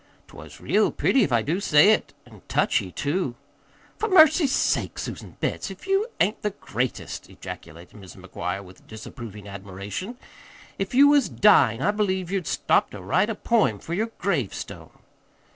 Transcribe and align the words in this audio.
'T 0.29 0.35
was 0.35 0.59
real 0.59 0.89
pretty, 0.91 1.21
if 1.21 1.31
I 1.31 1.43
do 1.43 1.59
say 1.59 1.89
it, 1.91 2.11
an' 2.25 2.41
touchy, 2.47 2.91
too." 2.91 3.35
"For 3.99 4.09
mercy's 4.09 4.51
sake, 4.51 4.97
Susan 4.97 5.37
Betts, 5.39 5.69
if 5.69 5.85
you 5.85 6.07
ain't 6.19 6.41
the 6.41 6.49
greatest!" 6.49 7.29
ejaculated 7.29 7.95
Mrs. 7.95 8.17
McGuire, 8.25 8.63
with 8.63 8.87
disapproving 8.87 9.47
admiration. 9.47 10.17
"If 10.79 10.95
you 10.95 11.07
was 11.09 11.29
dyin' 11.29 11.83
I 11.83 11.91
believe 11.91 12.31
you'd 12.31 12.47
stop 12.47 12.89
to 12.89 12.99
write 12.99 13.29
a 13.29 13.35
poem 13.35 13.77
for 13.77 13.93
yer 13.93 14.09
gravestone!" 14.17 14.89